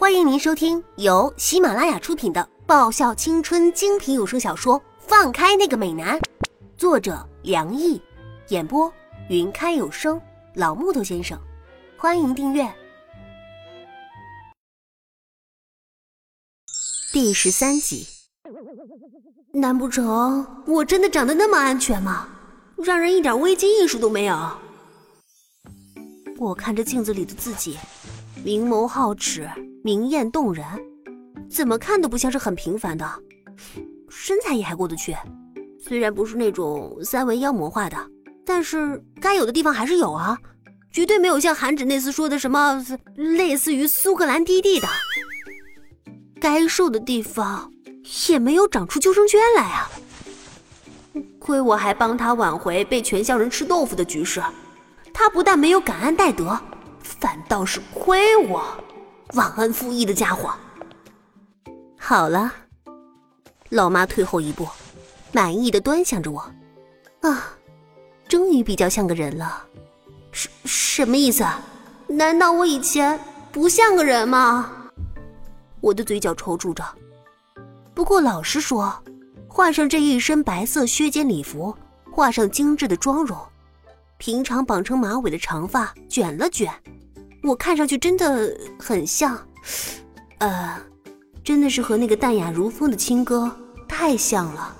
[0.00, 6.18] 欢迎您收听由喜马拉雅出品的爆笑青春精品有声小说《放开那个美男》，
[6.78, 8.00] 作者梁毅，
[8.48, 8.90] 演播
[9.28, 10.18] 云开有声
[10.54, 11.38] 老木头先生。
[11.98, 12.66] 欢迎订阅
[17.12, 18.06] 第十三集。
[19.52, 22.26] 难不成我真的长得那么安全吗？
[22.78, 24.50] 让人一点危机意识都没有？
[26.38, 27.78] 我看着镜子里的自己，
[28.42, 29.46] 明眸皓齿，
[29.82, 30.64] 明艳动人，
[31.50, 33.08] 怎么看都不像是很平凡的，
[34.08, 35.16] 身材也还过得去。
[35.82, 37.96] 虽然不是那种三维妖魔化的，
[38.44, 40.38] 但是该有的地方还是有啊，
[40.92, 44.86] 绝对没有像韩芷那次说的什么类似于苏格兰低地的。
[46.40, 47.72] 该瘦的地方
[48.28, 49.90] 也没有长出救生圈来啊！
[51.38, 54.42] 亏我还帮他挽回被全校人吃豆腐的局势。
[55.12, 56.58] 他不但没有感恩戴德，
[57.02, 58.62] 反倒是亏我，
[59.34, 60.52] 忘恩负义的家伙。
[61.98, 62.52] 好了，
[63.68, 64.66] 老妈退后一步，
[65.32, 66.40] 满意的端详着我，
[67.20, 67.52] 啊，
[68.28, 69.64] 终于比较像个人了。
[70.32, 71.44] 什什么意思？
[72.08, 73.18] 难道我以前
[73.52, 74.70] 不像个人吗？
[75.80, 76.84] 我的嘴角抽搐着。
[77.94, 78.92] 不过老实说，
[79.46, 81.76] 换上这一身白色削肩礼服，
[82.10, 83.38] 画上精致的妆容。
[84.18, 86.72] 平常绑成马尾的长发卷了卷，
[87.42, 89.46] 我看上去真的很像，
[90.38, 90.78] 呃，
[91.42, 93.50] 真的是和那个淡雅如风的亲哥
[93.88, 94.76] 太像了。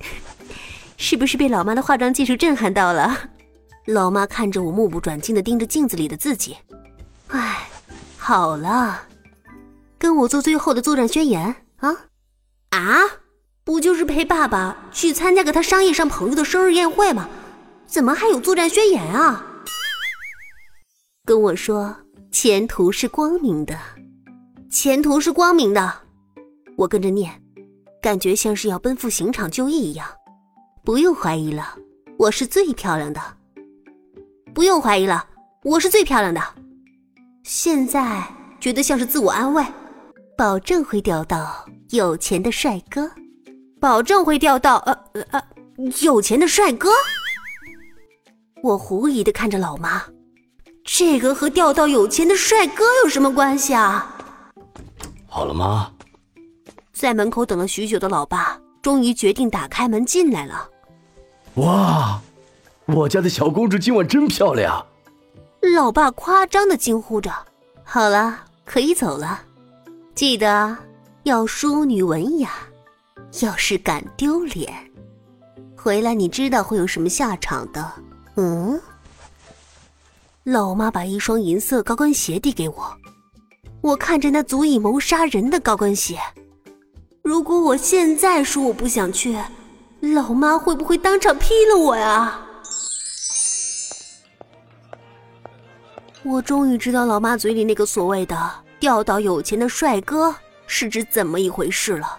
[0.96, 3.30] 是不是被老妈的化妆技术震撼到了？
[3.86, 6.56] 老妈看着我目不转睛的盯着镜子里的自己，
[7.28, 7.68] 唉，
[8.16, 9.02] 好了，
[9.98, 11.94] 跟我做最后的作战宣言啊
[12.70, 13.00] 啊！
[13.62, 17.28] 不就是陪爸爸去参加个他商业上朋友的生日宴会吗？
[17.86, 19.44] 怎么还有作战宣言啊？
[21.26, 21.96] 跟我说
[22.30, 23.74] 前途是光明的，
[24.70, 25.90] 前途是光明的。
[26.76, 27.32] 我跟着念，
[28.02, 30.06] 感觉像是要奔赴刑场就义一样。
[30.84, 31.78] 不用怀疑了，
[32.18, 33.22] 我是最漂亮的。
[34.52, 35.26] 不用怀疑了，
[35.62, 36.42] 我是最漂亮的。
[37.42, 38.22] 现在
[38.60, 39.64] 觉得像是自我安慰，
[40.36, 43.10] 保证会钓到有钱的帅哥，
[43.80, 45.42] 保证会钓到呃呃呃
[46.02, 46.90] 有钱的帅哥。
[48.62, 50.02] 我狐疑的看着老妈，
[50.84, 54.16] 这个和钓到有钱的帅哥有什么关系啊？
[55.26, 55.90] 好了吗？
[56.92, 60.68] 在门口等了许久的老爸，终于决定打开门进来了。
[61.54, 62.20] 哇，
[62.86, 64.86] 我家的小公主今晚真漂亮！
[65.74, 67.32] 老爸夸张的惊呼着。
[67.82, 69.40] 好了，可以走了，
[70.14, 70.76] 记得
[71.24, 72.50] 要淑女文雅，
[73.40, 74.72] 要是敢丢脸，
[75.76, 77.92] 回来你知道会有什么下场的。
[78.36, 78.80] 嗯，
[80.44, 82.94] 老妈把一双银色高跟鞋递给我，
[83.80, 86.18] 我看着那足以谋杀人的高跟鞋，
[87.22, 89.38] 如果我现在说我不想去，
[90.00, 92.38] 老妈会不会当场劈了我呀？
[96.22, 100.34] 我终于知道老妈嘴里那个所谓的钓到有钱的帅哥
[100.66, 102.18] 是指怎么一回事了。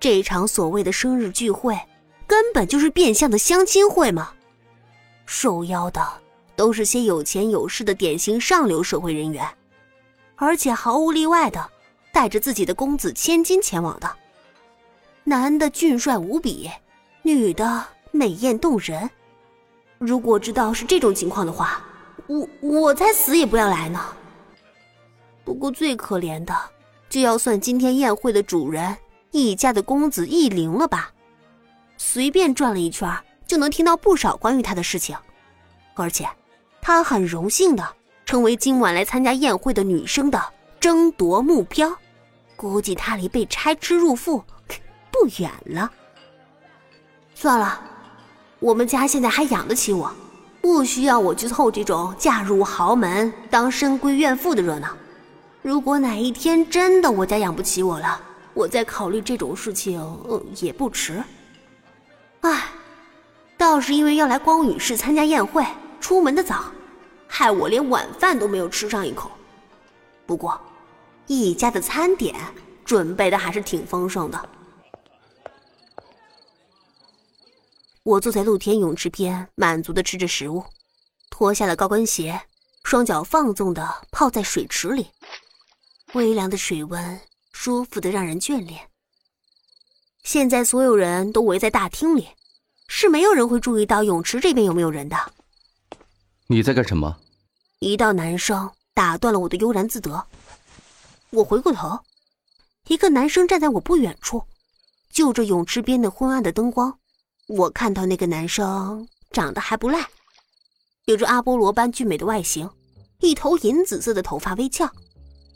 [0.00, 1.78] 这场所谓的生日聚会，
[2.26, 4.30] 根本就是变相的相亲会嘛！
[5.26, 6.21] 受邀的
[6.62, 9.44] 都是些有钱有势的典型上流社会人员，
[10.36, 11.68] 而且毫无例外的
[12.12, 14.08] 带着自己的公子千金前往的。
[15.24, 16.70] 男的俊帅无比，
[17.22, 19.10] 女的美艳动人。
[19.98, 21.84] 如果知道是这种情况的话，
[22.28, 24.00] 我我才死也不要来呢。
[25.42, 26.56] 不过最可怜的，
[27.08, 28.96] 就要算今天宴会的主人
[29.32, 31.10] 易家的公子易灵了吧？
[31.96, 33.12] 随便转了一圈。
[33.48, 35.14] 就能听到不少关于他的事情，
[35.94, 36.26] 而且
[36.84, 37.88] 他很荣幸的
[38.26, 40.42] 成为今晚来参加宴会的女生的
[40.80, 41.96] 争夺目标，
[42.56, 44.42] 估计他离被拆吃入腹
[45.12, 45.88] 不远了。
[47.36, 47.80] 算了，
[48.58, 50.12] 我们家现在还养得起我，
[50.60, 54.88] 不需要我去凑这种嫁入豪门当深闺怨妇的热闹。
[55.62, 58.20] 如果哪一天真的我家养不起我了，
[58.54, 61.22] 我再考虑这种事情，呃，也不迟。
[62.40, 62.64] 唉。
[63.58, 65.64] 倒是因为要来光宇市参加宴会，
[66.12, 66.70] 出门的早，
[67.26, 69.30] 害我连晚饭都没有吃上一口。
[70.26, 70.60] 不过，
[71.26, 72.38] 一家的餐点
[72.84, 74.48] 准备的还是挺丰盛的。
[78.02, 80.62] 我坐在露天泳池边，满足的吃着食物，
[81.30, 82.38] 脱下了高跟鞋，
[82.84, 85.06] 双脚放纵的泡在水池里，
[86.12, 87.20] 微凉的水温，
[87.54, 88.86] 舒服的让人眷恋。
[90.24, 92.28] 现在所有人都围在大厅里。
[92.86, 95.16] 是没有人会注意到泳池这边有没有人的。
[96.48, 97.16] 你在干什么？
[97.78, 100.26] 一道男声打断了我的悠然自得。
[101.30, 101.98] 我回过头，
[102.88, 104.42] 一个男生站在我不远处，
[105.10, 106.98] 就着泳池边的昏暗的灯光，
[107.48, 110.06] 我看到那个男生长得还不赖，
[111.06, 112.68] 有着阿波罗般俊美的外形，
[113.20, 114.86] 一头银紫色的头发微翘，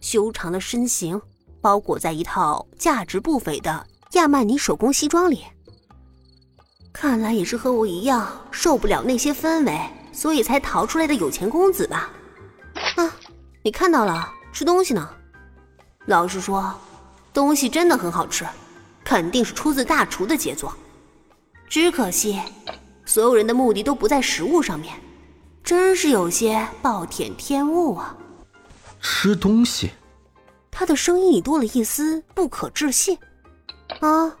[0.00, 1.20] 修长的身形
[1.60, 5.44] 包裹在一套价值不菲的亚曼尼手工西装里。
[6.92, 9.78] 看来也是和我一样受不了那些氛围，
[10.18, 12.10] 所以才逃出来的有钱公子吧？
[12.96, 13.08] 啊，
[13.62, 15.08] 你看到了，吃东西呢。
[16.06, 16.74] 老实说，
[17.32, 18.44] 东西真的很好吃，
[19.04, 20.74] 肯定是出自大厨的杰作。
[21.68, 22.36] 只可惜，
[23.04, 24.92] 所有人的目的都不在食物上面，
[25.62, 28.16] 真是有些暴殄天物啊！
[29.00, 29.92] 吃东西，
[30.68, 33.16] 他的声音里多了一丝不可置信。
[34.00, 34.36] 啊，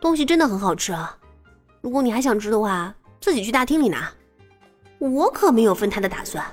[0.00, 1.18] 东西真的很好吃啊！
[1.80, 4.08] 如果你还想吃的话，自己去大厅里拿。
[4.98, 6.44] 我可没有分他的打算。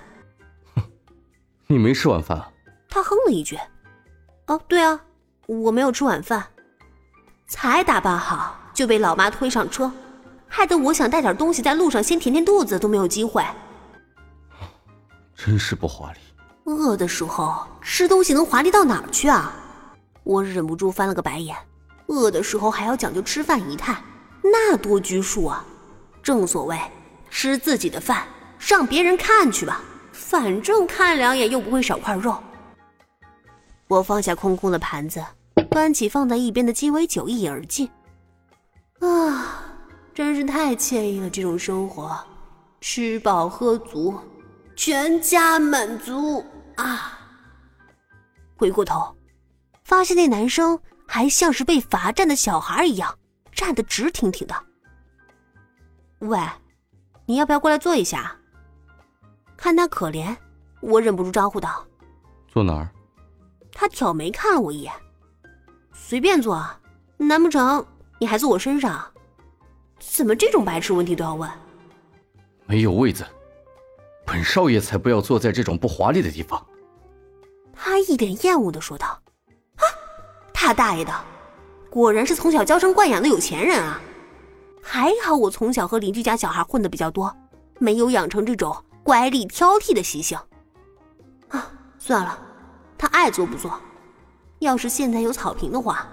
[0.75, 0.83] 哼，
[1.67, 2.51] 你没吃晚饭啊？
[2.89, 3.57] 他哼了一句。
[4.47, 4.99] 哦，对啊，
[5.47, 6.45] 我没有吃晚饭，
[7.47, 9.91] 才打扮好就被老妈推上车，
[10.47, 13.43] 害得我想带点东西在路上先填填肚子都没有机会。
[15.35, 16.19] 真是不华丽。
[16.65, 19.53] 饿的时候吃东西能华丽到哪儿去啊？
[20.23, 21.55] 我忍不住翻了个白眼。
[22.07, 23.99] 饿的时候还要讲究吃饭仪态，
[24.43, 25.65] 那多拘束啊！
[26.21, 26.79] 正所谓，
[27.31, 28.27] 吃自己的饭，
[28.67, 29.79] 让别人看去吧，
[30.11, 32.35] 反正看两眼又不会少块肉。
[33.87, 35.23] 我放下空空的盘子，
[35.69, 37.87] 端起放在一边的鸡尾酒，一饮而尽。
[39.01, 39.63] 啊，
[40.15, 41.29] 真是太惬意了！
[41.29, 42.17] 这种生活，
[42.81, 44.19] 吃饱喝足，
[44.75, 46.43] 全家满足
[46.77, 47.19] 啊！
[48.55, 49.15] 回过头，
[49.83, 53.15] 发现那男生还像是被罚站的小孩一样，
[53.51, 54.55] 站得直挺挺的。
[56.19, 56.39] 喂，
[57.27, 58.35] 你要不要过来坐一下？
[59.57, 60.35] 看他可怜，
[60.81, 61.85] 我忍不住招呼道
[62.47, 62.89] ：“坐哪儿？”
[63.71, 64.93] 他挑眉看了我一眼，
[65.93, 66.65] 随便坐，
[67.17, 67.85] 难不成
[68.19, 69.05] 你还坐我身上？
[69.99, 71.49] 怎么这种白痴问题都要问？
[72.65, 73.25] 没有位子，
[74.25, 76.63] 本少爷才不要坐在这种不华丽的地方。
[77.73, 79.07] 他一脸厌恶的说道
[79.77, 79.83] ：“啊，
[80.53, 81.13] 他大爷的，
[81.89, 83.99] 果然是从小娇生惯养的有钱人啊！
[84.81, 87.35] 还好我从小和邻居家小孩混的比较多，
[87.79, 88.75] 没有养成这种
[89.05, 90.35] 乖戾挑剔的习性。
[91.49, 92.41] 啊，算了。”
[92.97, 93.79] 他爱做不做？
[94.59, 96.07] 要是现在有草坪的话，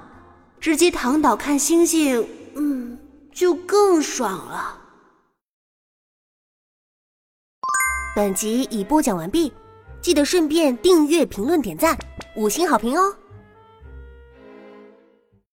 [0.60, 2.98] 直接躺倒看星星，嗯，
[3.32, 4.78] 就更爽了。
[8.16, 9.52] 本集已播讲完毕，
[10.02, 11.96] 记得顺便订阅、评论、点赞、
[12.36, 13.16] 五星好评哦！